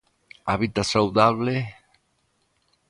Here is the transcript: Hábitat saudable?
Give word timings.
Hábitat 0.53 0.87
saudable? 0.93 1.55